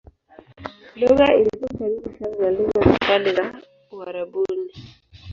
Lugha 0.95 1.33
ilikuwa 1.35 1.71
karibu 1.79 2.09
sana 2.19 2.35
na 2.39 2.51
lugha 2.51 2.81
za 2.83 2.97
kale 2.97 3.33
za 3.33 3.61
Uarabuni. 3.91 4.71